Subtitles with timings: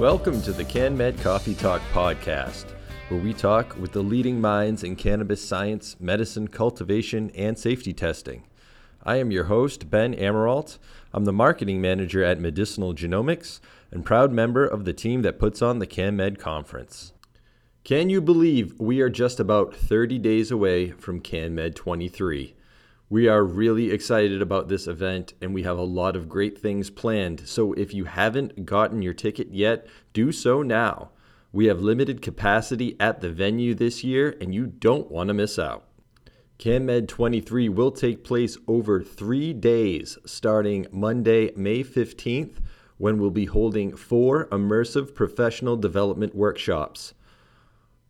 [0.00, 2.70] Welcome to the CannMed Coffee Talk podcast,
[3.10, 8.44] where we talk with the leading minds in cannabis science, medicine, cultivation, and safety testing.
[9.02, 10.78] I am your host, Ben Amirault.
[11.12, 13.60] I'm the marketing manager at Medicinal Genomics
[13.90, 17.12] and proud member of the team that puts on the CannMed conference.
[17.84, 22.54] Can you believe we are just about 30 days away from CannMed 23?
[23.12, 26.90] We are really excited about this event and we have a lot of great things
[26.90, 27.42] planned.
[27.44, 31.10] So if you haven't gotten your ticket yet, do so now.
[31.50, 35.58] We have limited capacity at the venue this year and you don't want to miss
[35.58, 35.88] out.
[36.60, 42.58] CannMed 23 will take place over three days, starting Monday, May 15th,
[42.96, 47.14] when we'll be holding four immersive professional development workshops,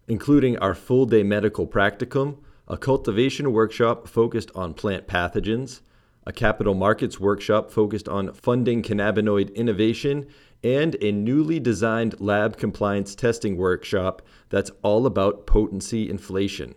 [0.09, 2.37] including our full day medical practicum
[2.71, 5.81] a cultivation workshop focused on plant pathogens,
[6.25, 10.25] a capital markets workshop focused on funding cannabinoid innovation,
[10.63, 16.77] and a newly designed lab compliance testing workshop that's all about potency inflation.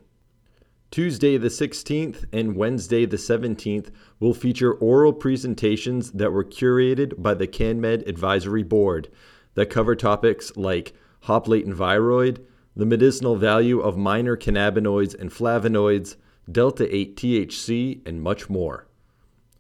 [0.90, 7.36] Tuesday the 16th and Wednesday the 17th will feature oral presentations that were curated by
[7.36, 9.10] the CannMed Advisory Board
[9.54, 12.44] that cover topics like hop latent viroid,
[12.76, 16.16] the medicinal value of minor cannabinoids and flavonoids,
[16.52, 18.88] delta 8 THC, and much more.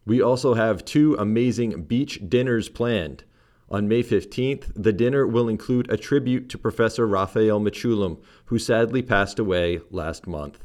[0.05, 3.23] We also have two amazing beach dinners planned.
[3.69, 9.01] On May 15th, the dinner will include a tribute to Professor Raphael Mechoulam, who sadly
[9.01, 10.63] passed away last month.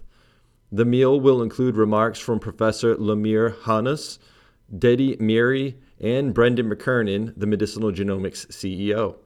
[0.71, 4.19] The meal will include remarks from Professor Lumír Hanuš,
[4.77, 9.17] Dedi Meiri, and Brendan McKernan, the Medicinal Genomics CEO.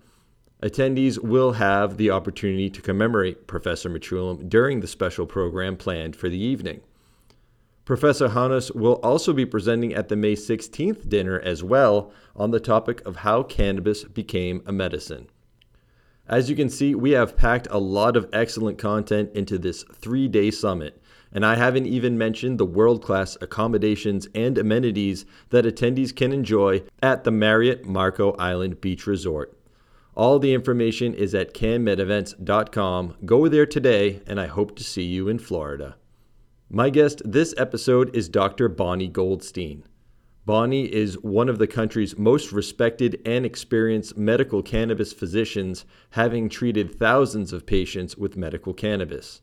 [0.62, 6.28] Attendees will have the opportunity to commemorate Professor Mechoulam during the special program planned for
[6.28, 6.82] the evening.
[7.84, 12.60] Professor Hanuš will also be presenting at the May 16th dinner as well on the
[12.60, 15.26] topic of how cannabis became a medicine.
[16.28, 20.28] As you can see, we have packed a lot of excellent content into this three
[20.28, 21.02] day summit,
[21.32, 26.84] and I haven't even mentioned the world class accommodations and amenities that attendees can enjoy
[27.02, 29.58] at the Marriott Marco Island Beach Resort.
[30.14, 33.16] All the information is at cannmedevents.com.
[33.24, 35.96] Go there today, and I hope to see you in Florida.
[36.68, 38.68] My guest this episode is Dr.
[38.68, 39.84] Bonni Goldstein.
[40.46, 46.98] Bonni is one of the country's most respected and experienced medical cannabis physicians, having treated
[46.98, 49.40] thousands of patients with medical cannabis.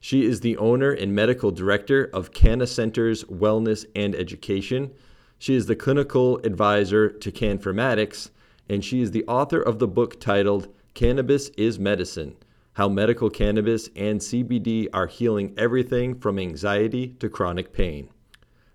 [0.00, 4.90] She is the owner and medical director of Canna Centers Wellness and Education.
[5.38, 8.30] She is the clinical advisor to Cannformatics
[8.70, 12.36] and she is the author of the book titled Cannabis is Medicine
[12.74, 18.10] How Medical Cannabis and CBD Are Healing Everything from Anxiety to Chronic Pain.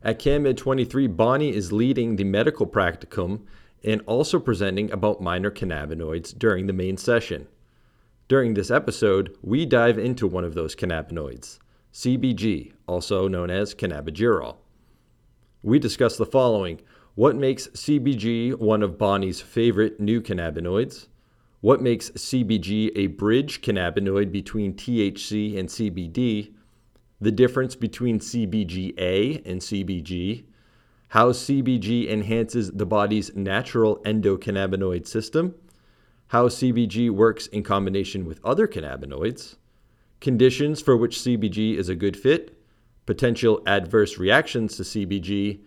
[0.01, 3.43] At CannMed 23, Bonni is leading the medical practicum
[3.85, 7.47] and also presenting about minor cannabinoids during the main session.
[8.27, 11.59] During this episode, we dive into one of those cannabinoids,
[11.93, 14.57] CBG, also known as cannabigerol.
[15.63, 16.81] We discuss the following
[17.15, 21.07] what makes CBG one of Bonni's favorite new cannabinoids?
[21.61, 26.53] What makes CBG a bridge cannabinoid between THC and CBD?
[27.21, 30.43] The difference between CBGA and CBG?
[31.07, 35.55] How CBG enhances the body's natural endocannabinoid system?
[36.27, 39.55] How CBG works in combination with other cannabinoids?
[40.19, 42.61] Conditions for which CBG is a good fit?
[43.05, 45.61] Potential adverse reactions to CBG?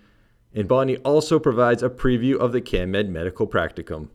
[0.55, 4.09] And Bonni also provides a preview of the CannMed Medical Practicum.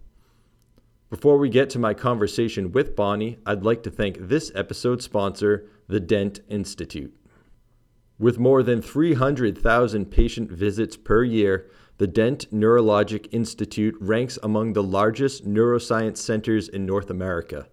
[1.10, 5.70] Before we get to my conversation with Bonni, I'd like to thank this episode's sponsor,
[5.88, 7.16] the Dent Institute.
[8.18, 14.82] With more than 300,000 patient visits per year, the Dent Neurologic Institute ranks among the
[14.82, 17.68] largest neuroscience centers in North America.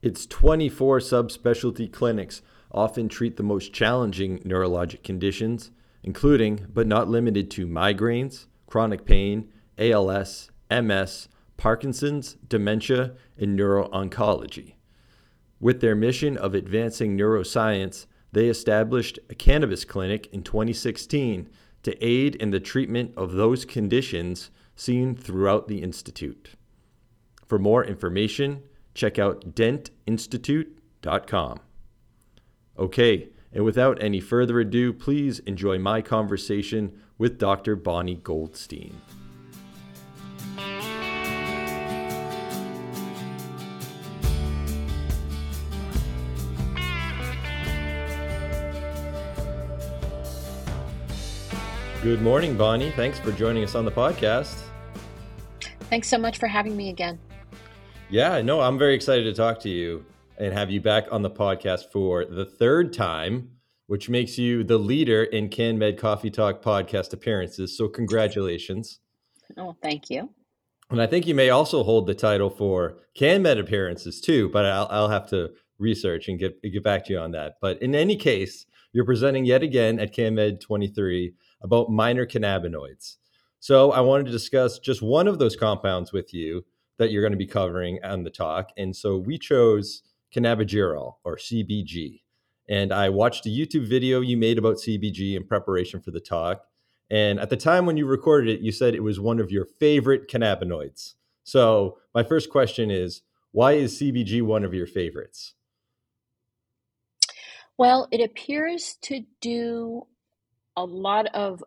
[0.00, 5.72] Its 24 subspecialty clinics often treat the most challenging neurologic conditions,
[6.02, 14.74] including but not limited to migraines, chronic pain, ALS, MS, Parkinson's, dementia, and neuro-oncology.
[15.60, 21.48] With their mission of advancing neuroscience, they established a cannabis clinic in 2016
[21.82, 26.50] to aid in the treatment of those conditions seen throughout the Institute.
[27.46, 28.62] For more information,
[28.94, 31.60] check out dentinstitute.com.
[32.78, 37.76] Okay, and without any further ado, please enjoy my conversation with Dr.
[37.76, 38.94] Bonni Goldstein.
[52.02, 52.94] Good morning, Bonni.
[52.94, 54.62] Thanks for joining us on the podcast.
[55.90, 57.18] Thanks so much for having me again.
[58.08, 60.04] Yeah, no, I'm very excited to talk to you
[60.38, 63.50] and have you back on the podcast for the third time,
[63.86, 67.76] which makes you the leader in CannMed Coffee Talk podcast appearances.
[67.76, 69.00] So, congratulations.
[69.56, 70.30] Oh, thank you.
[70.90, 74.88] And I think you may also hold the title for CannMed appearances too, but I'll,
[74.90, 77.54] I'll have to research and get, get back to you on that.
[77.60, 83.16] But in any case, you're presenting yet again at CannMed 23 about minor cannabinoids.
[83.60, 86.64] So I wanted to discuss just one of those compounds with you
[86.98, 88.70] that you're going to be covering on the talk.
[88.76, 90.02] And so we chose
[90.34, 92.22] cannabigerol or CBG.
[92.68, 96.64] And I watched a YouTube video you made about CBG in preparation for the talk.
[97.10, 99.64] And at the time when you recorded it, you said it was one of your
[99.64, 101.14] favorite cannabinoids.
[101.44, 103.22] So my first question is
[103.52, 105.54] why is CBG one of your favorites?
[107.78, 110.06] Well, it appears to do
[110.76, 111.64] a lot of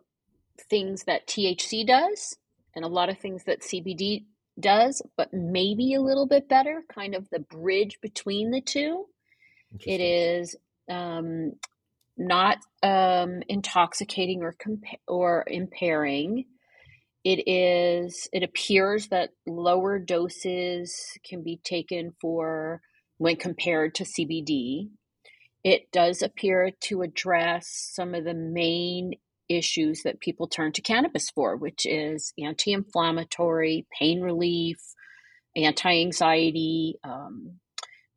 [0.68, 2.36] things that THC does
[2.74, 4.26] and a lot of things that CBD
[4.60, 9.06] does, but maybe a little bit better, kind of the bridge between the two.
[9.86, 10.56] It is
[10.90, 11.54] um,
[12.18, 16.46] not um, intoxicating or compa- or impairing.
[17.24, 18.28] It is.
[18.32, 22.82] It appears that lower doses can be taken for
[23.18, 24.90] when compared to CBD.
[25.64, 29.14] It does appear to address some of the main
[29.56, 34.78] issues that people turn to cannabis for, which is anti inflammatory, pain relief,
[35.56, 37.58] anti anxiety, um,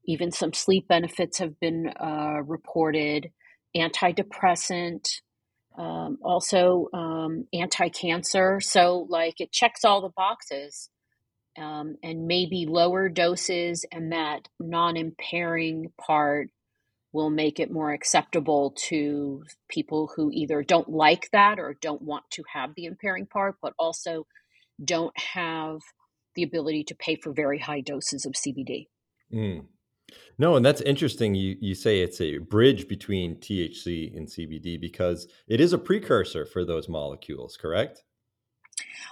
[0.05, 3.31] even some sleep benefits have been uh, reported,
[3.75, 5.21] antidepressant,
[5.77, 8.59] um, also um, anti cancer.
[8.61, 10.89] So, like, it checks all the boxes.
[11.57, 16.49] Um, and maybe lower doses and that non impairing part
[17.15, 22.29] will make it more acceptable to people who either don't like that or don't want
[22.29, 24.27] to have the impairing part, but also
[24.83, 25.79] don't have
[26.35, 28.87] the ability to pay for very high doses of CBD.
[29.33, 29.63] Mm.
[30.37, 31.35] No, and that's interesting.
[31.35, 36.45] You you say it's a bridge between THC and CBD because it is a precursor
[36.45, 38.03] for those molecules, correct?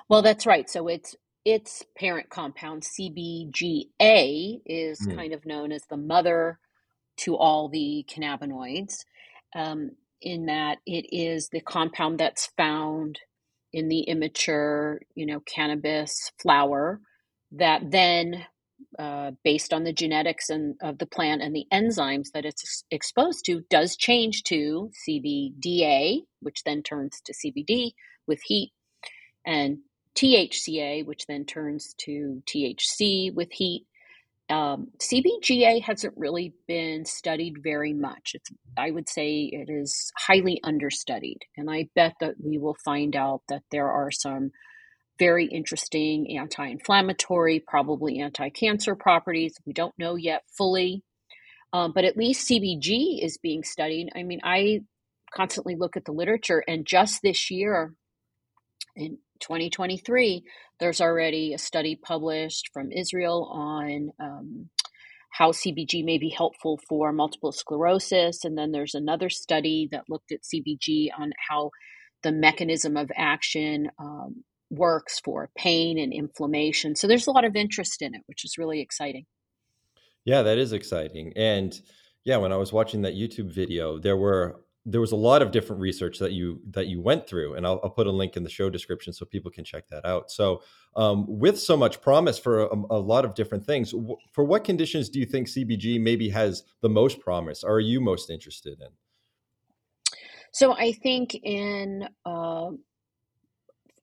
[0.09, 0.69] Well, that's right.
[0.69, 1.15] So it's
[1.45, 5.15] its parent compound CBGA is mm.
[5.15, 6.59] kind of known as the mother
[7.18, 9.06] to all the cannabinoids,
[9.56, 13.19] um, in that it is the compound that's found
[13.74, 17.01] in the immature, you know, cannabis flower
[17.51, 18.45] that then,
[19.00, 23.45] uh, based on the genetics and of the plant and the enzymes that it's exposed
[23.45, 27.92] to, does change to CBDA, which then turns to CBD
[28.27, 28.71] with heat,
[29.45, 29.80] and
[30.16, 33.86] THCA, which then turns to THC with heat,
[34.50, 38.31] um, CBGA hasn't really been studied very much.
[38.34, 41.40] It's, I would say it is highly understudied.
[41.57, 44.51] And I bet that we will find out that there are some
[45.19, 49.56] very interesting anti inflammatory, probably anti cancer properties.
[49.66, 51.04] We don't know yet fully.
[51.72, 54.10] Um, but at least CBG is being studied.
[54.16, 54.81] I mean, I
[55.34, 57.95] constantly look at the literature, and just this year,
[59.44, 60.44] 2023,
[60.80, 64.69] there's already a study published from Israel on um,
[65.30, 68.45] how CBG may be helpful for multiple sclerosis.
[68.45, 71.71] And then there's another study that looked at CBG on how
[72.21, 76.95] the mechanism of action um, works for pain and inflammation.
[76.95, 79.26] So there's a lot of interest in it, which is really exciting.
[80.23, 81.33] Yeah, that is exciting.
[81.35, 81.80] And
[82.23, 85.52] yeah, when I was watching that YouTube video, there were there was a lot of
[85.52, 88.44] different research that you that you went through and I'll, I'll, put a link in
[88.44, 90.30] the show description so people can check that out.
[90.30, 90.61] So
[90.95, 94.63] um, with so much promise for a, a, lot of different things w- for what
[94.63, 98.90] conditions do you think cbg maybe has the most promise are you most interested in?
[100.52, 102.71] So i think in uh,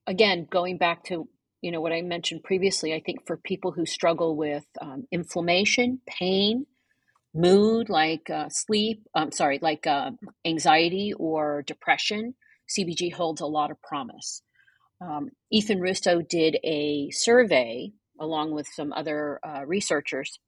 [0.07, 1.27] again going back to
[1.61, 6.01] you know what i mentioned previously i think for people who struggle with um, inflammation
[6.07, 6.65] pain
[7.33, 10.11] mood, like uh, sleep, I'm sorry, like uh,
[10.45, 12.35] anxiety or depression,
[12.69, 14.41] CBG holds a lot of promise.
[15.01, 20.39] Um, Ethan Russo did a survey along with some other uh, researchers,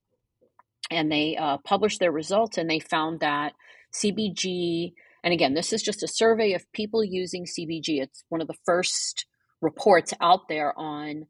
[0.91, 3.53] and they uh, published their results, and they found that
[3.93, 8.01] CBG, and again, this is just a survey of people using CBG.
[8.01, 9.25] It's one of the first
[9.61, 11.25] reports out there on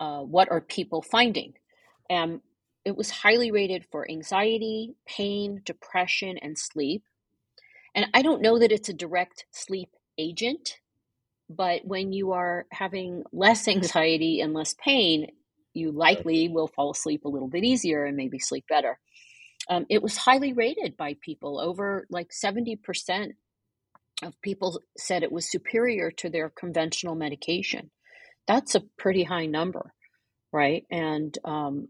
[0.00, 1.52] uh, what are people finding.
[2.08, 2.40] And
[2.88, 7.02] it was highly rated for anxiety, pain, depression, and sleep.
[7.94, 10.78] And I don't know that it's a direct sleep agent,
[11.50, 15.26] but when you are having less anxiety and less pain,
[15.74, 18.98] you likely will fall asleep a little bit easier and maybe sleep better.
[19.68, 21.60] Um, it was highly rated by people.
[21.60, 23.32] Over like 70%
[24.22, 27.90] of people said it was superior to their conventional medication.
[28.46, 29.92] That's a pretty high number,
[30.54, 30.84] right?
[30.90, 31.88] And um,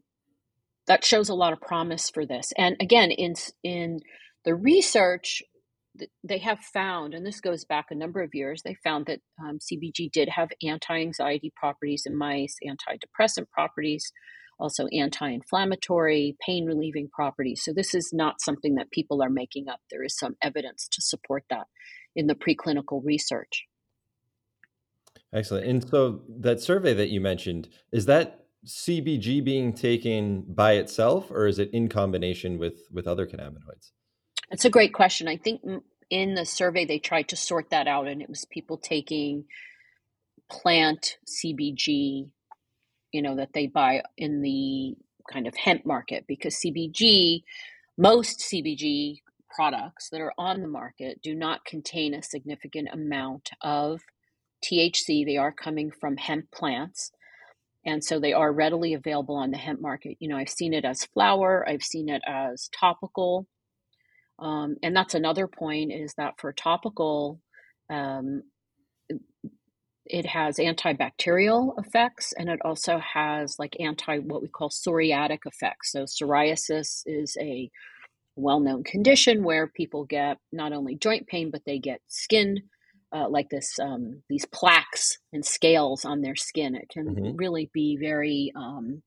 [0.88, 2.52] that shows a lot of promise for this.
[2.56, 4.00] And again, in in
[4.44, 5.42] the research,
[6.24, 9.58] they have found, and this goes back a number of years, they found that um,
[9.58, 14.12] CBG did have anti-anxiety properties in mice, antidepressant properties,
[14.60, 17.62] also anti-inflammatory, pain relieving properties.
[17.64, 19.80] So this is not something that people are making up.
[19.90, 21.66] There is some evidence to support that
[22.14, 23.66] in the preclinical research.
[25.32, 25.66] Excellent.
[25.66, 31.46] And so that survey that you mentioned, is that CBG being taken by itself or
[31.46, 33.92] is it in combination with with other cannabinoids?
[34.50, 35.28] That's a great question.
[35.28, 35.60] I think
[36.10, 39.44] in the survey they tried to sort that out and it was people taking
[40.50, 42.32] plant CBG,
[43.12, 44.96] you know, that they buy in the
[45.30, 47.42] kind of hemp market because CBG,
[47.96, 49.18] most CBG
[49.54, 54.00] products that are on the market do not contain a significant amount of
[54.64, 55.24] THC.
[55.24, 57.12] They are coming from hemp plants.
[57.88, 60.18] And so they are readily available on the hemp market.
[60.20, 63.46] You know, I've seen it as flower, I've seen it as topical.
[64.38, 67.40] Um, and that's another point is that for topical,
[67.88, 68.42] um,
[70.04, 75.92] it has antibacterial effects and it also has like anti what we call psoriatic effects.
[75.92, 77.70] So psoriasis is a
[78.36, 82.62] well-known condition where people get not only joint pain but they get skin
[83.12, 86.74] uh, like this um, these plaques and scales on their skin.
[86.74, 87.36] It can mm-hmm.
[87.36, 89.02] really be very um,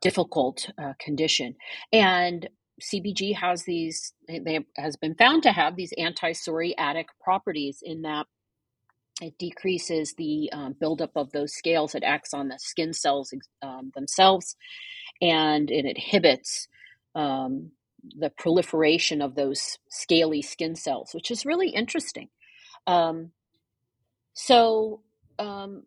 [0.00, 1.56] difficult uh, condition.
[1.92, 2.48] And
[2.82, 8.26] CBG has these they has been found to have these anti-psoriatic properties in that
[9.20, 11.94] it decreases the um, buildup of those scales.
[11.94, 14.54] It acts on the skin cells um, themselves,
[15.20, 16.68] and it inhibits
[17.16, 17.72] um,
[18.16, 22.28] the proliferation of those scaly skin cells, which is really interesting.
[22.86, 23.32] Um,
[24.40, 25.00] so,
[25.40, 25.82] um,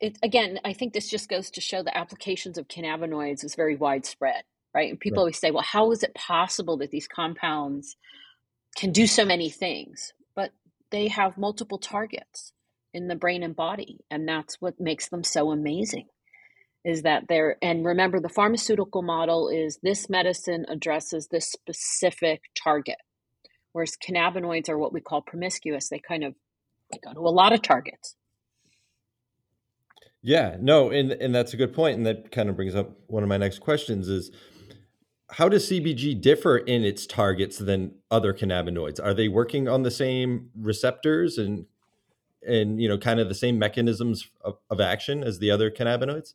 [0.00, 3.74] it, again, I think this just goes to show the applications of cannabinoids is very
[3.74, 4.90] widespread, right?
[4.90, 5.20] And people right.
[5.22, 7.96] always say, well, how is it possible that these compounds
[8.76, 10.12] can do so many things?
[10.36, 10.50] But
[10.90, 12.52] they have multiple targets
[12.92, 14.00] in the brain and body.
[14.10, 16.08] And that's what makes them so amazing
[16.84, 22.96] is that they're, and remember, the pharmaceutical model is this medicine addresses this specific target
[23.72, 25.88] whereas cannabinoids are what we call promiscuous.
[25.88, 26.34] They kind of
[26.90, 28.16] they go to a lot of targets.
[30.22, 33.22] Yeah, no, and and that's a good point, and that kind of brings up one
[33.22, 34.30] of my next questions: is
[35.30, 39.02] how does CBG differ in its targets than other cannabinoids?
[39.02, 41.66] Are they working on the same receptors and
[42.46, 46.34] and you know kind of the same mechanisms of, of action as the other cannabinoids?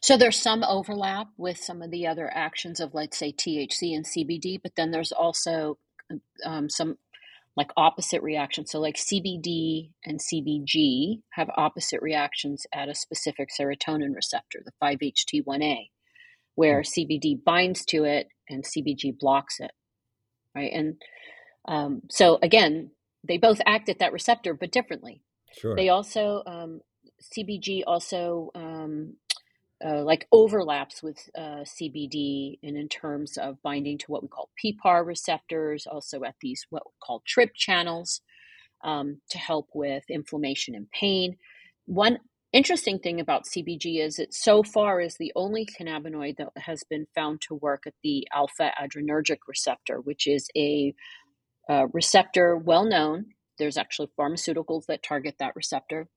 [0.00, 4.04] So there's some overlap with some of the other actions of, let's say, THC and
[4.04, 5.78] CBD, but then there's also
[6.44, 6.96] um, some
[7.56, 8.70] like opposite reactions.
[8.70, 15.88] So, like CBD and CBG have opposite reactions at a specific serotonin receptor, the 5-HT1A,
[16.54, 19.72] where CBD binds to it and CBG blocks it.
[20.54, 20.70] Right.
[20.72, 20.96] And
[21.66, 22.90] um, so, again,
[23.26, 25.22] they both act at that receptor, but differently.
[25.52, 25.74] Sure.
[25.74, 26.80] They also, um,
[27.34, 29.14] CBG also um,
[29.84, 34.48] uh, like overlaps with uh, CBD and in terms of binding to what we call
[34.64, 38.22] PPAR receptors, also at these what we call TRP channels
[38.84, 41.36] um, to help with inflammation and pain.
[41.84, 42.18] One
[42.52, 47.06] interesting thing about CBG is it so far is the only cannabinoid that has been
[47.14, 50.94] found to work at the alpha adrenergic receptor, which is a,
[51.68, 53.26] a uh, receptor well known.
[53.58, 56.08] There's actually pharmaceuticals that target that receptor.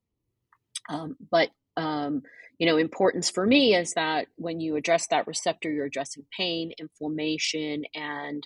[0.90, 1.50] Um, but
[1.80, 2.22] um,
[2.60, 6.74] you know importance for me is that when you address that receptor you're addressing pain
[6.78, 8.46] inflammation and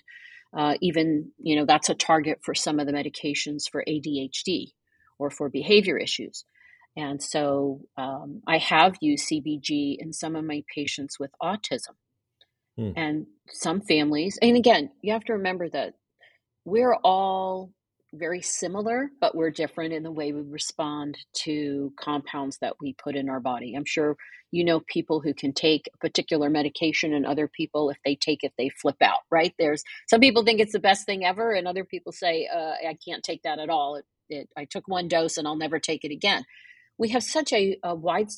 [0.56, 4.72] uh, even you know that's a target for some of the medications for adhd
[5.18, 6.44] or for behavior issues
[6.96, 11.96] and so um, i have used cbg in some of my patients with autism
[12.78, 12.92] hmm.
[12.96, 15.94] and some families and again you have to remember that
[16.64, 17.72] we're all
[18.14, 23.16] very similar, but we're different in the way we respond to compounds that we put
[23.16, 23.74] in our body.
[23.74, 24.16] I'm sure
[24.52, 28.44] you know people who can take a particular medication, and other people, if they take
[28.44, 29.54] it, they flip out, right?
[29.58, 32.96] There's some people think it's the best thing ever, and other people say, uh, I
[33.06, 33.96] can't take that at all.
[33.96, 36.44] It, it, I took one dose and I'll never take it again.
[36.98, 38.28] We have such a, a wide,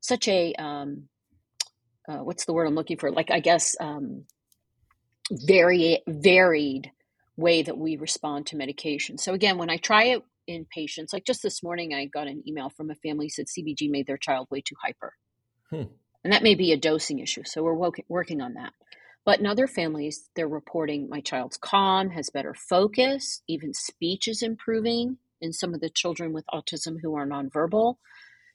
[0.00, 1.08] such a, um,
[2.08, 3.10] uh, what's the word I'm looking for?
[3.10, 4.24] Like, I guess, um,
[5.30, 6.92] very varied
[7.36, 9.18] way that we respond to medication.
[9.18, 12.42] So again, when I try it in patients, like just this morning, I got an
[12.46, 15.12] email from a family said CBG made their child way too hyper.
[15.70, 15.92] Hmm.
[16.24, 17.42] And that may be a dosing issue.
[17.44, 18.72] So we're working on that.
[19.24, 24.42] But in other families, they're reporting my child's calm, has better focus, even speech is
[24.42, 27.96] improving in some of the children with autism who are nonverbal.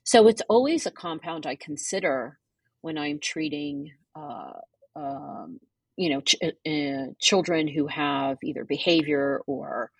[0.03, 2.39] So it's always a compound I consider
[2.81, 4.53] when I'm treating, uh,
[4.95, 5.59] um,
[6.01, 9.91] you know, ch- uh, children who have either behavior or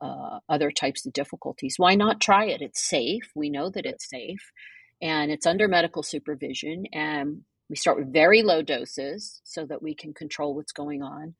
[0.00, 1.74] uh, other types of difficulties.
[1.76, 2.62] Why not try it?
[2.62, 3.30] It's safe.
[3.34, 4.52] We know that it's safe,
[5.02, 6.84] and it's under medical supervision.
[6.94, 11.34] And we start with very low doses so that we can control what's going on.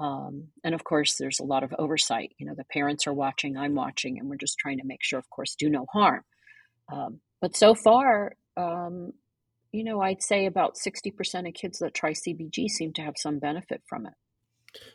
[0.00, 2.32] Um, and of course, there's a lot of oversight.
[2.38, 5.18] You know, the parents are watching, I'm watching, and we're just trying to make sure,
[5.18, 6.22] of course, do no harm.
[6.90, 9.12] Um, but so far, um,
[9.72, 13.38] you know, I'd say about 60% of kids that try CBG seem to have some
[13.38, 14.14] benefit from it.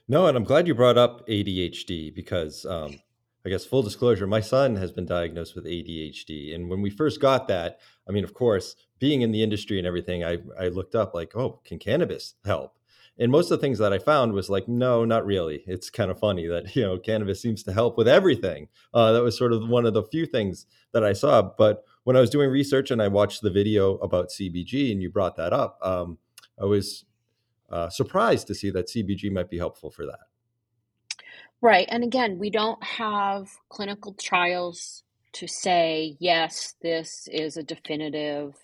[0.07, 2.99] No, and I'm glad you brought up ADHD because um,
[3.45, 6.55] I guess full disclosure, my son has been diagnosed with ADHD.
[6.55, 9.87] And when we first got that, I mean, of course, being in the industry and
[9.87, 12.77] everything, I, I looked up like, oh, can cannabis help?
[13.19, 15.63] And most of the things that I found was like, no, not really.
[15.67, 18.69] It's kind of funny that, you know, cannabis seems to help with everything.
[18.93, 21.41] Uh, that was sort of one of the few things that I saw.
[21.41, 25.09] But when I was doing research and I watched the video about CBG and you
[25.09, 26.17] brought that up, um,
[26.61, 27.05] I was
[27.69, 30.19] uh, surprised to see that CBG might be helpful for that.
[31.61, 31.87] Right.
[31.89, 38.55] And again, we don't have clinical trials to say, yes, this is a definitive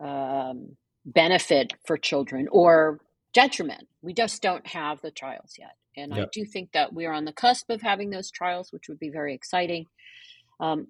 [0.00, 3.00] um, benefit for children or
[3.32, 3.86] detriment.
[4.02, 5.76] We just don't have the trials yet.
[5.96, 6.26] And yep.
[6.26, 9.08] I do think that we're on the cusp of having those trials, which would be
[9.08, 9.86] very exciting.
[10.60, 10.88] Um,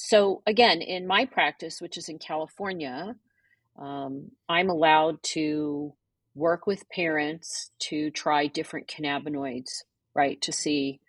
[0.00, 3.16] so, again, in my practice, which is in California,
[3.76, 5.92] um, I'm allowed to
[6.36, 9.82] work with parents to try different cannabinoids,
[10.14, 11.00] right, to see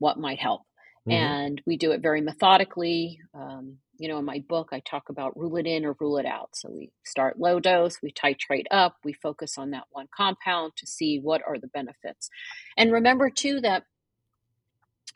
[0.00, 0.62] what might help.
[1.08, 1.12] Mm-hmm.
[1.12, 3.20] And we do it very methodically.
[3.32, 6.26] Um, you know, in my book, I talk about rule it in or rule it
[6.26, 6.48] out.
[6.54, 10.86] So we start low dose, we titrate up, we focus on that one compound to
[10.88, 12.28] see what are the benefits.
[12.76, 13.84] And remember, too, that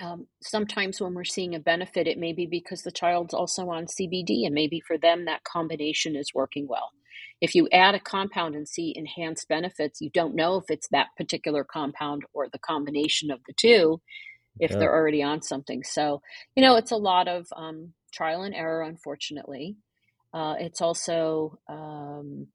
[0.01, 3.87] um, sometimes when we're seeing a benefit, it may be because the child's also on
[3.87, 6.91] CBD, and maybe for them that combination is working well.
[7.41, 11.09] If you add a compound and see enhanced benefits, you don't know if it's that
[11.17, 14.01] particular compound or the combination of the two
[14.59, 14.79] if yeah.
[14.79, 15.83] they're already on something.
[15.85, 16.23] So,
[16.55, 19.77] you know, it's a lot of um, trial and error, unfortunately.
[20.33, 22.49] Uh, it's also, um,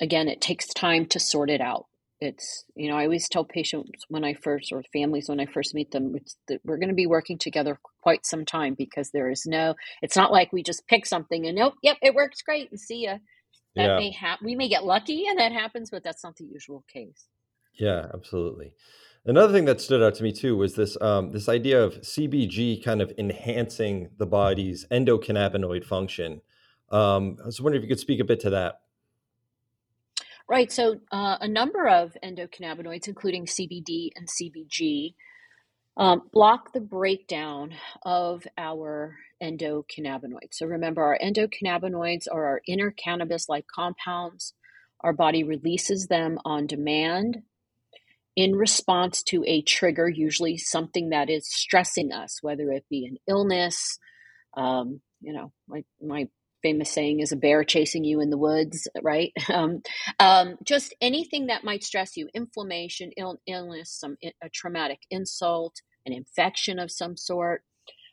[0.00, 1.86] again, it takes time to sort it out.
[2.20, 5.74] It's, you know, I always tell patients when I first, or families when I first
[5.74, 6.16] meet them,
[6.48, 10.16] that we're going to be working together quite some time because there is no, it's
[10.16, 13.18] not like we just pick something and nope, yep, it works great and see ya.
[13.76, 13.98] That yeah.
[13.98, 14.46] may happen.
[14.46, 17.26] We may get lucky and that happens, but that's not the usual case.
[17.74, 18.74] Yeah, absolutely.
[19.24, 22.82] Another thing that stood out to me too was this um, this idea of CBG
[22.82, 26.40] kind of enhancing the body's endocannabinoid function.
[26.90, 28.80] Um, I was wondering if you could speak a bit to that.
[30.48, 30.72] Right.
[30.72, 35.14] So, uh, a number of endocannabinoids, including CBD and CBG,
[35.98, 40.54] um, block the breakdown of our endocannabinoids.
[40.54, 44.54] So, remember, our endocannabinoids are our inner cannabis like compounds.
[45.02, 47.42] Our body releases them on demand
[48.34, 53.18] in response to a trigger, usually something that is stressing us, whether it be an
[53.28, 53.98] illness.
[54.56, 56.28] Um, you know, my, my
[56.68, 59.32] famous saying is a bear chasing you in the woods, right?
[59.50, 59.82] Um,
[60.20, 65.76] um, just anything that might stress you, inflammation, Ill- illness, some a traumatic insult,
[66.06, 67.62] an infection of some sort.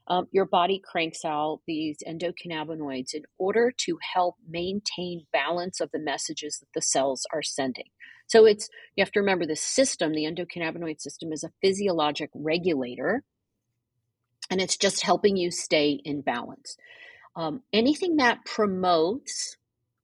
[0.08, 6.00] Um, your body cranks out these endocannabinoids in order to help maintain balance of the
[6.00, 7.88] messages that the cells are sending.
[8.28, 13.24] So it's you have to remember the system, the endocannabinoid system is a physiologic regulator
[14.50, 16.78] and it's just helping you stay in balance.
[17.36, 19.58] Um, anything that promotes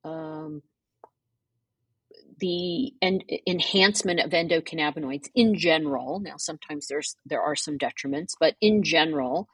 [0.03, 0.61] um,
[2.41, 6.19] the en- enhancement of endocannabinoids in general.
[6.19, 9.47] Now, sometimes there's there are some detriments, but in general,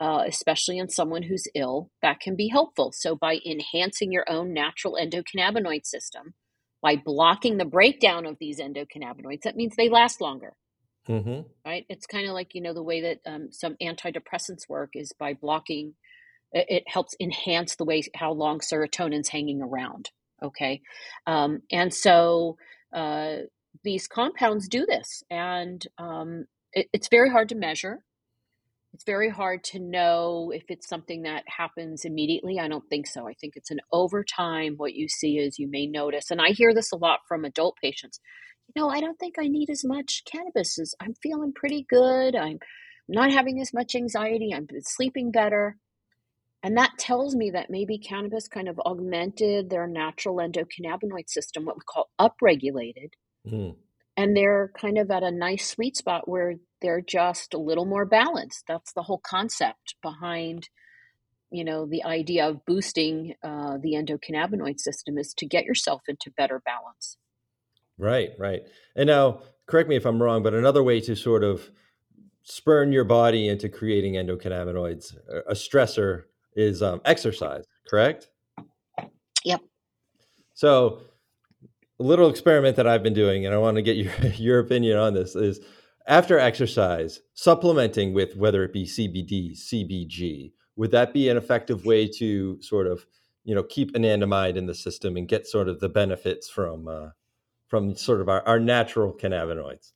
[0.00, 2.92] uh, especially in someone who's ill, that can be helpful.
[2.92, 6.34] So, by enhancing your own natural endocannabinoid system,
[6.82, 10.54] by blocking the breakdown of these endocannabinoids, that means they last longer.
[11.08, 11.48] Mm-hmm.
[11.64, 11.86] Right?
[11.88, 15.34] It's kind of like you know the way that um, some antidepressants work is by
[15.34, 15.94] blocking.
[16.52, 20.10] It, helps enhance the way how long serotonin's hanging around.
[20.42, 20.82] Okay,
[21.26, 22.56] um, and so
[22.94, 23.36] uh,
[23.84, 28.04] these compounds do this, and um, it, it's very hard to measure
[28.94, 32.58] it's very hard to know if it's something that happens immediately.
[32.60, 33.26] I don't think so.
[33.26, 34.74] I think it's an over time.
[34.76, 37.76] What you see is you may notice, and I hear this a lot from adult
[37.82, 38.20] patients.
[38.74, 42.36] You know, I don't think I need as much cannabis as I'm feeling pretty good.
[42.36, 42.58] I'm
[43.08, 44.52] not having as much anxiety.
[44.54, 45.78] I'm sleeping better.
[46.62, 51.76] And that tells me that maybe cannabis kind of augmented their natural endocannabinoid system, what
[51.76, 53.10] we call upregulated.
[53.46, 53.76] Mm
[54.16, 58.04] and they're kind of at a nice sweet spot where they're just a little more
[58.04, 58.64] balanced.
[58.68, 60.68] That's the whole concept behind
[61.52, 66.30] you know, the idea of boosting uh, the endocannabinoid system is to get yourself into
[66.30, 67.18] better balance.
[67.98, 68.62] Right, right.
[68.96, 71.70] And now, correct me if I'm wrong, but another way to sort of
[72.42, 75.14] spurn your body into creating endocannabinoids,
[75.46, 76.22] a stressor,
[76.54, 78.28] is um, exercise, correct?
[79.44, 79.60] Yep.
[80.54, 81.00] So,
[81.98, 84.98] a little experiment that I've been doing, and I want to get your your opinion
[84.98, 85.60] on this is
[86.06, 92.08] after exercise, supplementing with whether it be CBD, CBG, would that be an effective way
[92.08, 93.06] to sort of
[93.44, 97.10] you know keep anandamide in the system and get sort of the benefits from uh,
[97.68, 99.92] from sort of our, our natural cannabinoids?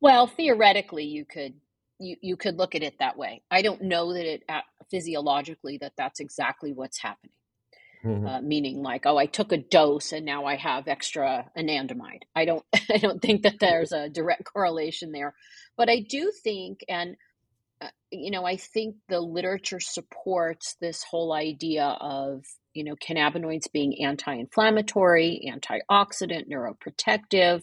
[0.00, 1.54] Well, theoretically, you could
[1.98, 3.42] you, you could look at it that way.
[3.50, 7.32] I don't know that it uh, physiologically that that's exactly what's happening.
[8.04, 8.26] Mm-hmm.
[8.26, 12.44] Uh, meaning like oh i took a dose and now i have extra anandamide i
[12.44, 15.32] don't i don't think that there's a direct correlation there
[15.78, 17.16] but i do think and
[17.80, 23.72] uh, you know i think the literature supports this whole idea of you know cannabinoids
[23.72, 27.62] being anti-inflammatory antioxidant neuroprotective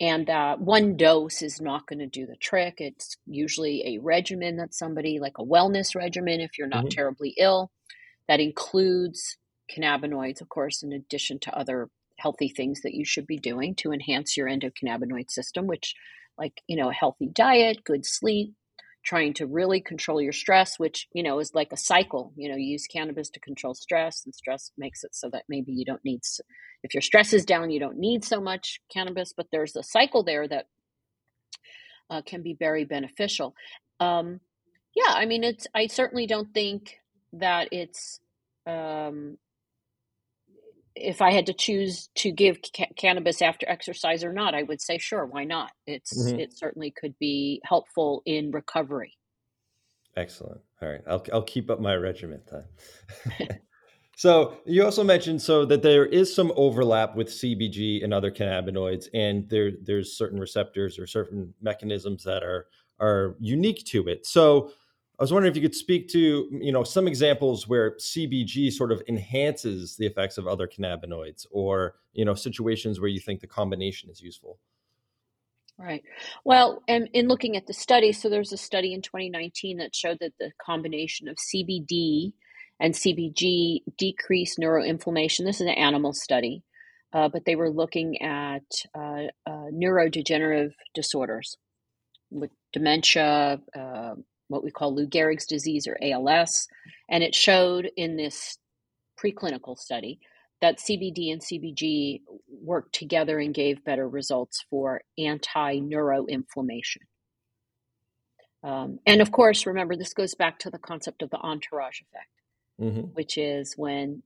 [0.00, 4.56] and that one dose is not going to do the trick it's usually a regimen
[4.56, 6.88] that somebody like a wellness regimen if you're not mm-hmm.
[6.88, 7.70] terribly ill
[8.28, 9.36] that includes
[9.70, 13.92] cannabinoids, of course, in addition to other healthy things that you should be doing to
[13.92, 15.94] enhance your endocannabinoid system, which,
[16.38, 18.54] like, you know, a healthy diet, good sleep,
[19.06, 22.32] trying to really control your stress, which, you know, is like a cycle.
[22.36, 25.72] You know, you use cannabis to control stress, and stress makes it so that maybe
[25.72, 26.20] you don't need,
[26.82, 30.24] if your stress is down, you don't need so much cannabis, but there's a cycle
[30.24, 30.66] there that
[32.10, 33.54] uh, can be very beneficial.
[34.00, 34.40] Um,
[34.94, 36.98] yeah, I mean, it's, I certainly don't think
[37.34, 38.18] that it's,
[38.66, 39.38] um,
[40.96, 44.80] if I had to choose to give ca- cannabis after exercise or not, I would
[44.80, 45.70] say sure, why not?
[45.86, 46.40] It's mm-hmm.
[46.40, 49.12] it certainly could be helpful in recovery.
[50.16, 50.60] Excellent.
[50.82, 53.60] All right, I'll I'll keep up my regimen then.
[54.16, 59.08] so you also mentioned so that there is some overlap with CBG and other cannabinoids,
[59.12, 62.66] and there there's certain receptors or certain mechanisms that are
[62.98, 64.26] are unique to it.
[64.26, 64.72] So
[65.18, 68.92] I was wondering if you could speak to, you know, some examples where CBG sort
[68.92, 73.46] of enhances the effects of other cannabinoids or, you know, situations where you think the
[73.46, 74.58] combination is useful.
[75.78, 76.02] Right.
[76.44, 80.18] Well, and in looking at the study, so there's a study in 2019 that showed
[80.20, 82.32] that the combination of CBD
[82.78, 85.44] and CBG decreased neuroinflammation.
[85.44, 86.62] This is an animal study,
[87.12, 91.56] uh, but they were looking at uh, uh, neurodegenerative disorders
[92.30, 94.14] with dementia, uh,
[94.48, 96.68] what we call Lou Gehrig's disease or ALS.
[97.08, 98.58] And it showed in this
[99.22, 100.20] preclinical study
[100.60, 107.02] that CBD and CBG worked together and gave better results for anti neuroinflammation.
[108.62, 112.30] Um, and of course, remember, this goes back to the concept of the entourage effect,
[112.80, 113.12] mm-hmm.
[113.14, 114.22] which is when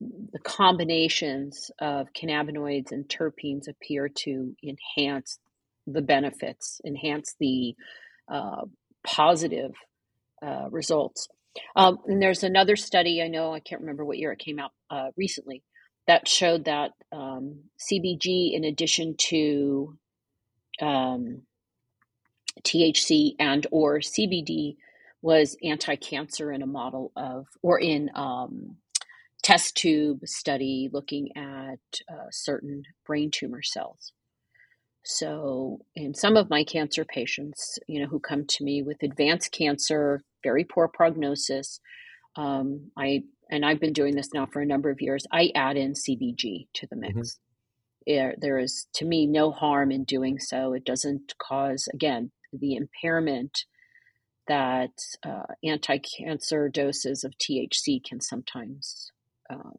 [0.00, 5.38] the combinations of cannabinoids and terpenes appear to enhance
[5.86, 7.74] the benefits, enhance the
[8.28, 8.62] uh,
[9.04, 9.72] positive
[10.44, 11.28] uh, results.
[11.76, 14.72] Um, and there's another study, I know, I can't remember what year it came out
[14.90, 15.62] uh, recently,
[16.06, 19.96] that showed that um, CBG, in addition to
[20.80, 21.42] um,
[22.62, 24.76] THC and or CBD,
[25.22, 28.76] was anti-cancer in a model of, or in um,
[29.44, 31.78] test tube study looking at
[32.10, 34.13] uh, certain brain tumor cells.
[35.04, 39.52] So, in some of my cancer patients, you know, who come to me with advanced
[39.52, 41.78] cancer, very poor prognosis,
[42.36, 45.26] um, I and I've been doing this now for a number of years.
[45.30, 47.14] I add in CBG to the mix.
[47.14, 47.24] Mm-hmm.
[48.06, 50.72] There, there is, to me, no harm in doing so.
[50.72, 53.64] It doesn't cause, again, the impairment
[54.46, 54.90] that
[55.24, 59.10] uh, anti-cancer doses of THC can sometimes
[59.50, 59.76] um.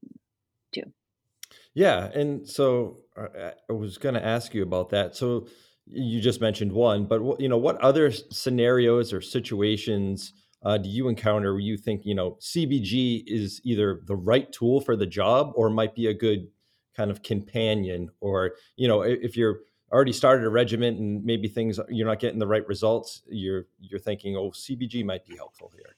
[1.76, 5.16] Yeah, and so uh, I was going to ask you about that.
[5.16, 5.48] So
[5.86, 10.34] you just mentioned one, but you know, what other scenarios or situations
[10.64, 14.82] uh, do you encounter where you think you know CBG is either the right tool
[14.82, 16.48] for the job or might be a good
[16.96, 19.60] kind of companion, or you know, if you're
[19.92, 24.00] already started a regiment and maybe things you're not getting the right results, you're you're
[24.00, 25.96] thinking, oh, CBG might be helpful here.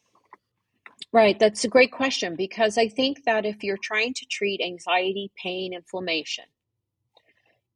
[1.13, 5.32] Right, that's a great question because I think that if you're trying to treat anxiety,
[5.41, 6.43] pain, inflammation,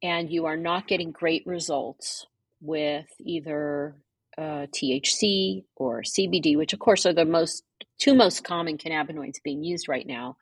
[0.02, 2.26] and you are not getting great results
[2.60, 3.96] with either
[4.36, 7.64] uh, THC or CBD, which of course are the most
[7.98, 10.36] two most common cannabinoids being used right now,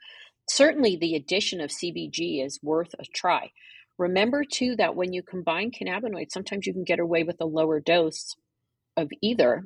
[0.48, 3.50] certainly the addition of CBG is worth a try.
[3.98, 7.78] Remember too that when you combine cannabinoids, sometimes you can get away with a lower
[7.80, 8.34] dose
[8.96, 9.64] of either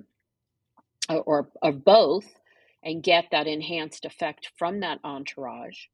[1.09, 2.27] or, or of both
[2.85, 5.87] and get that enhanced effect from that entourage.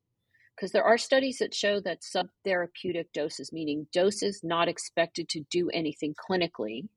[0.56, 5.70] Because there are studies that show that subtherapeutic doses, meaning doses not expected to do
[5.70, 6.88] anything clinically,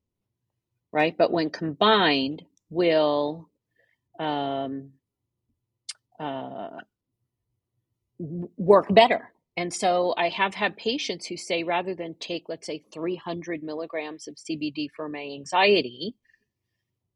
[0.91, 1.15] right?
[1.17, 3.49] But when combined, will
[4.19, 4.91] um,
[6.19, 6.79] uh,
[8.19, 9.31] work better.
[9.55, 14.27] And so I have had patients who say rather than take, let's say, 300 milligrams
[14.27, 16.15] of CBD for my anxiety,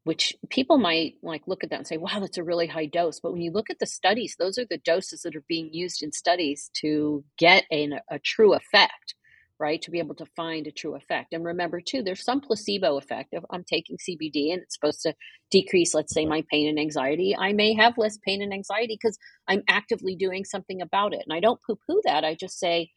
[0.08, 3.20] which people might like look at that and say, wow, that's a really high dose.
[3.20, 6.02] But when you look at the studies, those are the doses that are being used
[6.02, 9.14] in studies to get a, a true effect,
[9.60, 9.82] right?
[9.82, 11.34] To be able to find a true effect.
[11.34, 13.28] And remember, too, there's some placebo effect.
[13.32, 15.12] If I'm taking CBD and it's supposed to
[15.50, 19.18] decrease, let's say, my pain and anxiety, I may have less pain and anxiety because
[19.46, 21.20] I'm actively doing something about it.
[21.28, 22.24] And I don't poo poo that.
[22.24, 22.92] I just say,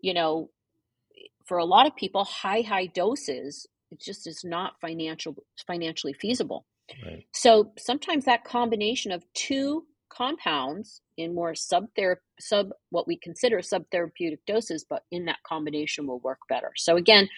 [0.00, 0.50] you know,
[1.46, 6.66] for a lot of people, high, high doses it just is not financial financially feasible.
[7.04, 7.24] Right.
[7.32, 11.86] So sometimes that combination of two compounds in more sub
[12.38, 16.72] sub what we consider subtherapeutic doses, but in that combination will work better.
[16.76, 17.28] So again,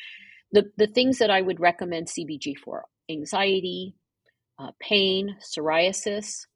[0.53, 3.95] the the things that I would recommend CBG for: anxiety,
[4.59, 6.47] uh, pain, psoriasis.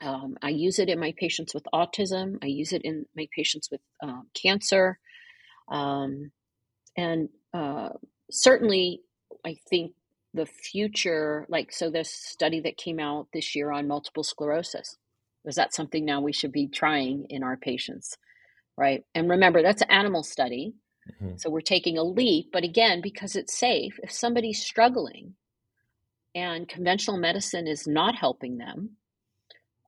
[0.00, 2.38] Um, I use it in my patients with autism.
[2.42, 4.98] I use it in my patients with um, cancer,
[5.70, 6.32] um,
[6.96, 7.90] and uh,
[8.32, 9.00] certainly,
[9.44, 9.92] I think
[10.34, 14.96] the future, like, so this study that came out this year on multiple sclerosis,
[15.44, 18.16] is that something now we should be trying in our patients?
[18.76, 19.04] Right.
[19.14, 20.74] And remember, that's an animal study.
[21.10, 21.36] Mm-hmm.
[21.36, 22.50] So we're taking a leap.
[22.52, 25.34] But again, because it's safe, if somebody's struggling
[26.34, 28.96] and conventional medicine is not helping them,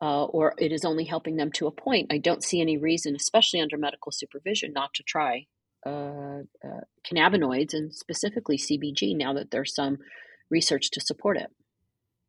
[0.03, 3.15] uh, or it is only helping them to a point, I don't see any reason,
[3.17, 5.47] especially under medical supervision, not to try
[5.87, 9.99] uh, uh, cannabinoids and specifically CBG now that there's some
[10.51, 11.51] research to support it.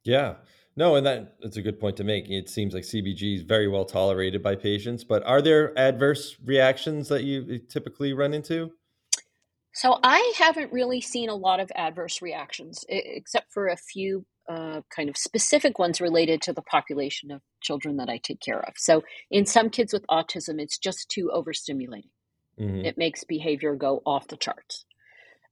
[0.04, 0.36] Yeah.
[0.78, 2.30] No, and that that's a good point to make.
[2.30, 7.08] It seems like CBG is very well tolerated by patients, but are there adverse reactions
[7.08, 8.72] that you typically run into?
[9.74, 14.82] So I haven't really seen a lot of adverse reactions, except for a few uh,
[14.96, 18.74] kind of specific ones related to the population of children that I take care of.
[18.78, 22.12] So in some kids with autism, it's just too overstimulating.
[22.60, 22.86] Mm-hmm.
[22.86, 24.86] It makes behavior go off the charts.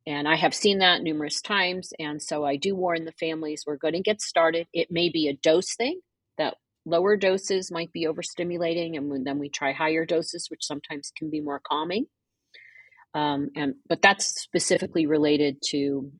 [0.05, 1.93] And I have seen that numerous times.
[1.97, 4.67] And so I do warn the families we're going to get started.
[4.73, 6.01] It may be a dose thing
[6.37, 8.97] that lower doses might be overstimulating.
[8.97, 12.07] And then we try higher doses, which sometimes can be more calming.
[13.13, 16.11] Um, and but that's specifically related to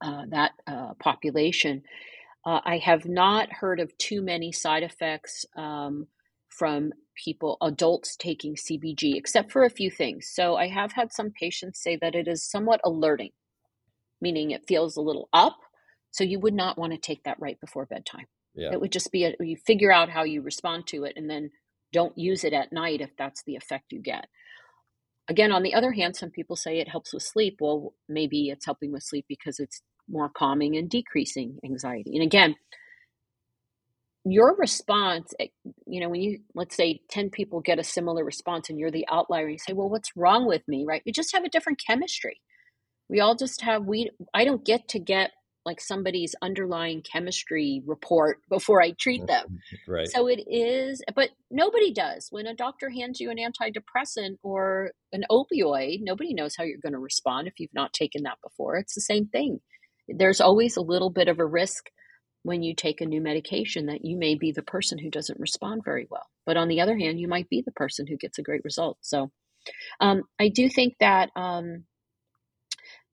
[0.00, 1.82] uh, that uh, population.
[2.44, 6.06] Uh, I have not heard of too many side effects um,
[6.48, 10.30] from people, adults taking CBG, except for a few things.
[10.32, 13.30] So I have had some patients say that it is somewhat alerting,
[14.20, 15.58] meaning it feels a little up.
[16.10, 18.26] So you would not want to take that right before bedtime.
[18.54, 18.72] Yeah.
[18.72, 21.50] It would just be a, you figure out how you respond to it and then
[21.92, 24.26] don't use it at night if that's the effect you get.
[25.28, 27.58] Again, on the other hand, some people say it helps with sleep.
[27.60, 32.12] Well, maybe it's helping with sleep because it's more calming and decreasing anxiety.
[32.14, 32.56] And again,
[34.24, 35.48] your response, eh,
[35.86, 39.06] you know, when you, let's say 10 people get a similar response and you're the
[39.10, 41.02] outlier, you say, well, what's wrong with me, right?
[41.04, 42.40] you just have a different chemistry.
[43.08, 45.32] We all just have, we, I don't get to get
[45.64, 49.60] like somebody's underlying chemistry report before I treat them.
[49.86, 50.08] Right.
[50.08, 52.28] So it is, but nobody does.
[52.30, 56.94] When a doctor hands you an antidepressant or an opioid, nobody knows how you're going
[56.94, 58.76] to respond if you've not taken that before.
[58.76, 59.60] It's the same thing.
[60.08, 61.86] There's always a little bit of a risk
[62.42, 65.82] when you take a new medication that you may be the person who doesn't respond
[65.84, 66.26] very well.
[66.44, 68.98] But on the other hand, you might be the person who gets a great result.
[69.00, 69.30] So
[70.00, 71.84] um, I do think that um,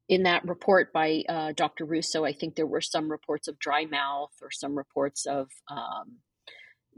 [0.08, 1.86] in that report by uh, Dr.
[1.86, 6.18] Russo, I think there were some reports of dry mouth or some reports of um,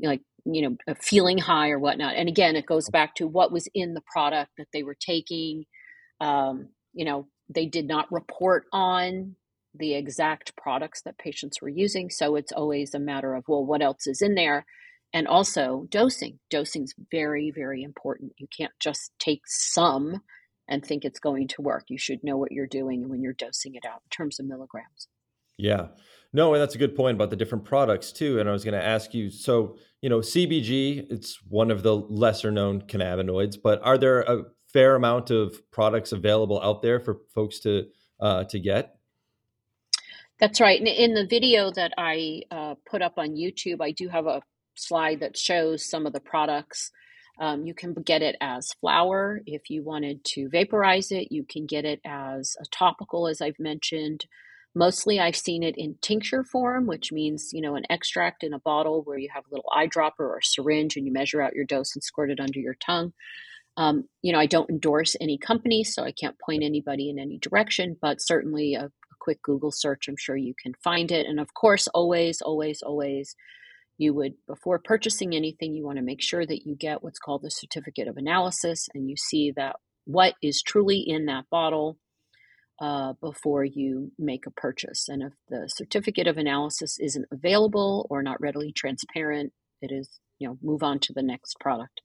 [0.02, 2.16] like, you know, feeling high or whatnot.
[2.16, 5.66] And again, it goes back to what was in the product that they were taking.
[6.22, 9.36] Um, you know, they did not report on
[9.74, 12.10] the exact products that patients were using.
[12.10, 14.66] So it's always a matter of, well, what else is in there?
[15.14, 16.40] And also dosing.
[16.50, 18.34] Dosing is very, very important.
[18.38, 20.22] You can't just take some
[20.68, 21.86] and think it's going to work.
[21.90, 25.08] You should know what you're doing when you're dosing it out in terms of milligrams.
[25.58, 25.88] Yeah.
[26.34, 28.40] No, and that's a good point about the different products too.
[28.40, 31.96] And I was going to ask you so, you know, CBG, it's one of the
[31.96, 37.20] lesser known cannabinoids, but are there a fair amount of products available out there for
[37.36, 37.86] folks to
[38.22, 38.96] uh, to get?
[40.42, 40.80] That's right.
[40.80, 44.42] And In the video that I uh, put up on YouTube, I do have a
[44.76, 46.92] slide that shows some of the products.
[47.40, 51.32] Um, you can get it as flower if you wanted to vaporize it.
[51.32, 54.26] You can get it as a topical, as I've mentioned.
[54.76, 58.60] Mostly I've seen it in tincture form, which means, you know, an extract in a
[58.60, 61.96] bottle where you have a little eyedropper or syringe and you measure out your dose
[61.96, 63.14] and squirt it under your tongue.
[63.78, 67.38] Um, you know, I don't endorse any company, so I can't point anybody in any
[67.38, 68.92] direction, but certainly a
[69.22, 71.28] quick Google search, I'm sure you can find it.
[71.28, 73.36] And of course, always, always, always,
[73.98, 77.44] you would, before purchasing anything, you want to make sure that you get what's called
[77.44, 81.98] the certificate of analysis and you see that what is truly in that bottle
[82.82, 85.08] uh, before you make a purchase.
[85.08, 89.54] And if the certificate of analysis isn't available or not readily transparent,
[89.84, 92.02] it is, you know, move on to the next product.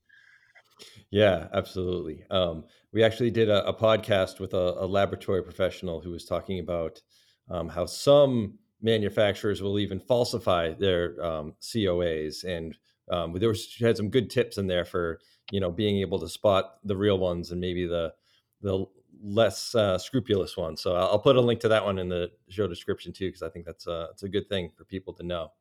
[1.09, 2.23] Yeah, absolutely.
[2.29, 6.59] Um, we actually did a, a podcast with a, a, laboratory professional who was talking
[6.59, 7.01] about
[7.49, 12.77] um, how some manufacturers will even falsify their um, COAs, and
[13.09, 15.19] um, there was she had some good tips in there for
[15.51, 18.13] you know being able to spot the real ones and maybe the
[18.61, 18.85] the
[19.21, 20.81] less uh, scrupulous ones.
[20.81, 23.49] So I'll, put a link to that one in the show description too, because I
[23.49, 25.51] think that's a, it's a good thing for people to know.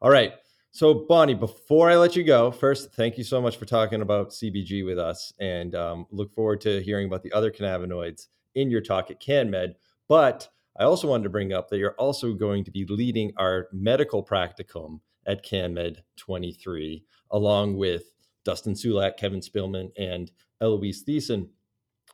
[0.00, 0.34] All right.
[0.72, 4.30] So, Bonni, before I let you go, first, thank you so much for talking about
[4.30, 8.80] CBG with us and um, look forward to hearing about the other cannabinoids in your
[8.80, 9.74] talk at CannMed.
[10.08, 13.66] But I also wanted to bring up that you're also going to be leading our
[13.72, 18.04] medical practicum at CannMed 23, along with
[18.44, 20.30] Dustin Sulak, Kevin Spelman, and
[20.60, 21.48] Eloise Theisen.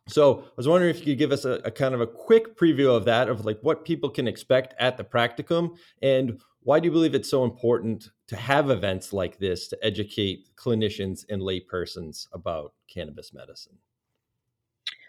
[0.08, 2.56] So I was wondering if you could give us a, a, kind of a quick
[2.56, 6.86] preview of that, of like what people can expect at the practicum, and why do
[6.86, 12.26] you believe it's so important to have events like this to educate clinicians and laypersons
[12.32, 13.78] about cannabis medicine?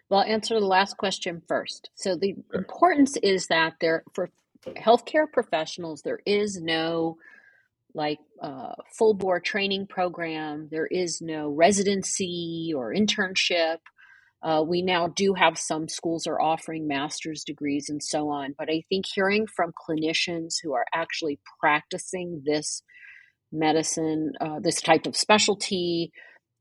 [0.08, 1.90] Well, I'll answer the last question first.
[1.96, 2.60] So the sure.
[2.60, 4.30] importance is that there for
[4.68, 7.18] healthcare professionals there is no
[7.96, 10.68] like uh, full bore training program.
[10.70, 13.80] There is no residency or internship
[14.44, 18.70] uh, we now do have some schools are offering master's degrees and so on, but
[18.70, 22.84] I think hearing from clinicians who are actually practicing this
[23.52, 26.12] medicine, uh, this type of specialty,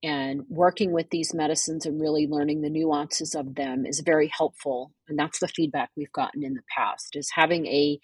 [0.02, 4.92] and working with these medicines and really learning the nuances of them is very helpful.
[5.08, 7.98] And that's the feedback we've gotten in the past is having a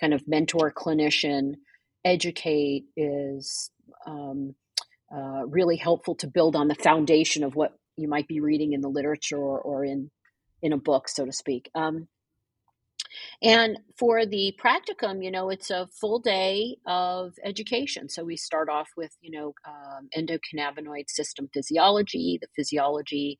[0.00, 1.54] kind of mentor clinician
[2.04, 3.70] educate is
[4.06, 4.54] um,
[5.12, 8.80] uh, really helpful to build on the foundation of what you might be reading in
[8.80, 10.10] the literature or, in
[10.60, 11.70] in a book, so to speak.
[11.74, 12.08] Um,
[13.42, 18.08] and for the practicum, you know, it's a full day of education.
[18.08, 23.38] So we start off with, you know, um, endocannabinoid system physiology, the physiology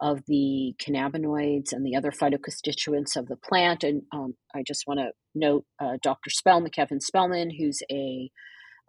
[0.00, 3.84] of the cannabinoids and the other phytoconstituents of the plant.
[3.84, 6.30] And um, I just want to note uh, Dr.
[6.30, 8.30] Spelman, Kevin Spelman, who's a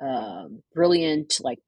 [0.04, 1.60] uh, brilliant, like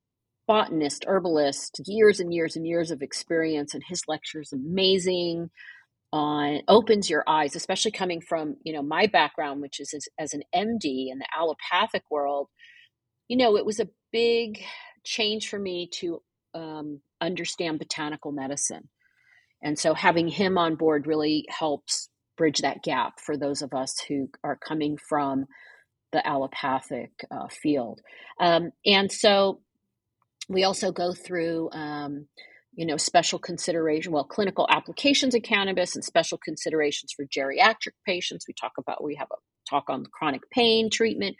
[0.47, 5.49] botanist, herbalist, years and years and years of experience, and his lectures amazing.
[6.13, 10.33] On opens your eyes, especially coming from you know my background, which is as, as
[10.33, 12.47] an MD in the allopathic world.
[13.27, 14.63] You know, it was a big
[15.05, 16.21] change for me to
[16.53, 18.87] um, understand botanical medicine,
[19.61, 23.99] and so having him on board really helps bridge that gap for those of us
[24.07, 25.45] who are coming from
[26.13, 28.01] the allopathic uh, field.
[28.39, 29.59] Um, and so
[30.47, 32.27] we also go through, um,
[32.73, 38.45] you know, special consideration, well, clinical applications of cannabis and special considerations for geriatric patients.
[38.47, 39.35] We talk about, we have a
[39.69, 41.35] talk on chronic pain treatment.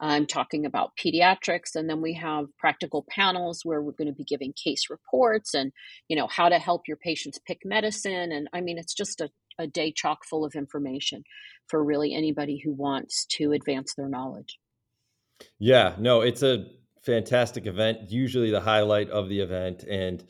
[0.00, 4.24] I'm talking about pediatrics, and then we have practical panels where we're going to be
[4.24, 5.72] giving case reports and,
[6.08, 8.32] you know, how to help your patients pick medicine.
[8.32, 11.22] And I mean, it's just a, a day chock full of information
[11.68, 14.58] for really anybody who wants to advance their knowledge.
[15.58, 16.66] Yeah, no, it's a
[17.04, 19.84] fantastic event, usually the highlight of the event.
[19.84, 20.24] And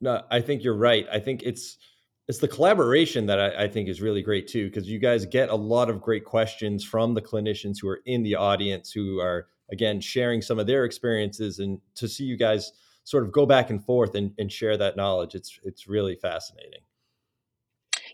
[0.00, 1.06] no, I think you're right.
[1.12, 1.78] I think it's
[2.26, 5.50] it's the collaboration that I, I think is really great too, because you guys get
[5.50, 9.46] a lot of great questions from the clinicians who are in the audience who are
[9.70, 12.72] again sharing some of their experiences and to see you guys
[13.04, 15.34] sort of go back and forth and, and share that knowledge.
[15.34, 16.80] It's it's really fascinating.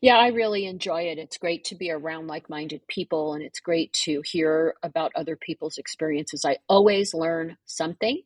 [0.00, 1.18] Yeah, I really enjoy it.
[1.18, 5.36] It's great to be around like minded people and it's great to hear about other
[5.36, 6.44] people's experiences.
[6.46, 8.22] I always learn something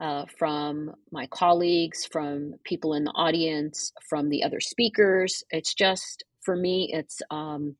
[0.00, 5.42] uh, from my colleagues, from people in the audience, from the other speakers.
[5.50, 7.76] It's just, for me, it's, um,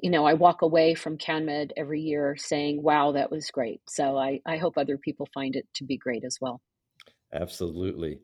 [0.00, 3.80] you know, I walk away from CannMed every year saying, wow, that was great.
[3.88, 6.60] So I, I hope other people find it to be great as well.
[7.32, 8.18] Absolutely.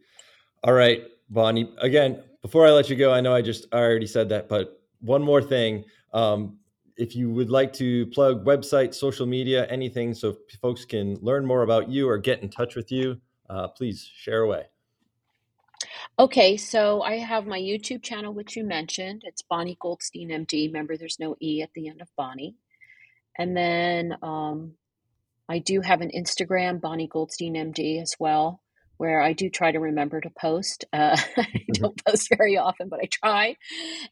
[0.64, 1.02] All right,
[1.32, 1.72] Bonni.
[1.78, 4.80] Again, before I let you go, I know I just I already said that, but
[5.00, 5.84] one more thing.
[6.12, 6.58] Um,
[6.96, 11.62] if you would like to plug website, social media, anything, so folks can learn more
[11.62, 14.64] about you or get in touch with you, uh, please share away.
[16.18, 19.22] Okay, so I have my YouTube channel, which you mentioned.
[19.24, 20.66] It's Bonni Goldstein MD.
[20.66, 22.54] Remember, there's no E at the end of Bonni.
[23.38, 24.72] And then um,
[25.48, 28.61] I do have an Instagram, Bonni Goldstein MD, as well,
[29.02, 30.84] where I do try to remember to post.
[30.92, 33.56] Uh, I don't post very often, but I try.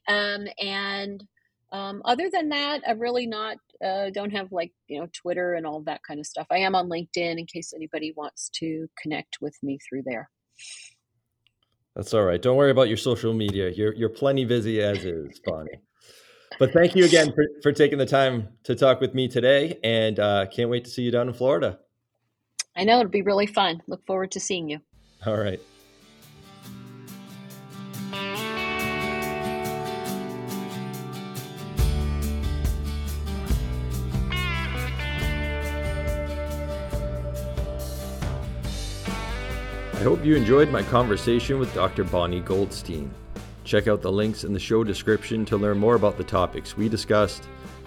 [0.05, 1.23] Um, and
[1.71, 5.65] um, other than that, I really not uh, don't have like you know Twitter and
[5.65, 6.45] all that kind of stuff.
[6.51, 10.29] I am on LinkedIn in case anybody wants to connect with me through there.
[11.95, 12.41] That's all right.
[12.41, 13.69] Don't worry about your social media.
[13.69, 15.79] You're you're plenty busy as is, Bonni.
[16.59, 20.19] but thank you again for, for taking the time to talk with me today, and
[20.19, 21.79] uh, can't wait to see you down in Florida.
[22.75, 23.81] I know it'll be really fun.
[23.87, 24.79] Look forward to seeing you.
[25.25, 25.59] All right.
[39.93, 42.03] I hope you enjoyed my conversation with Dr.
[42.03, 43.13] Bonni Goldstein.
[43.63, 46.89] Check out the links in the show description to learn more about the topics we
[46.89, 47.43] discussed.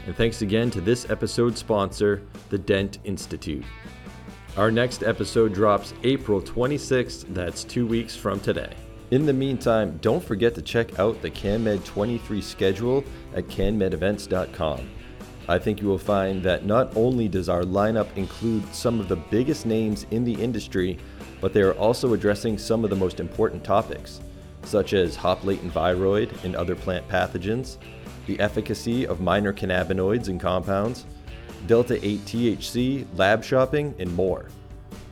[0.07, 3.65] And thanks again to this episode's sponsor, the Dent Institute.
[4.57, 8.73] Our next episode drops April 26th, that's two weeks from today.
[9.11, 13.03] In the meantime, don't forget to check out the CannMed 23 schedule
[13.35, 14.89] at cannmedevents.com.
[15.49, 19.17] I think you will find that not only does our lineup include some of the
[19.17, 20.99] biggest names in the industry,
[21.41, 24.21] but they are also addressing some of the most important topics,
[24.63, 27.79] such as hop latent viroid and other plant pathogens,
[28.29, 31.07] the efficacy of minor cannabinoids and compounds,
[31.67, 34.47] Delta 8 THC, lab shopping, and more.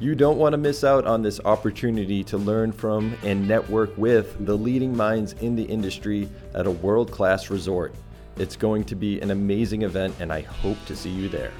[0.00, 4.44] You don't want to miss out on this opportunity to learn from and network with
[4.46, 7.94] the leading minds in the industry at a world class resort.
[8.36, 11.53] It's going to be an amazing event, and I hope to see you there.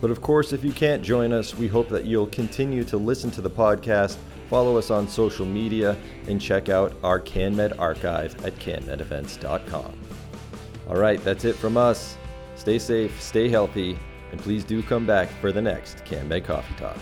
[0.00, 3.30] But of course, if you can't join us, we hope that you'll continue to listen
[3.32, 4.16] to the podcast,
[4.48, 5.96] follow us on social media,
[6.28, 9.98] and check out our CannMed archive at cannmedevents.com.
[10.88, 12.17] All right, that's it from us.
[12.58, 13.96] Stay safe, stay healthy,
[14.32, 16.98] and please do come back for the next CannMed Coffee Talk.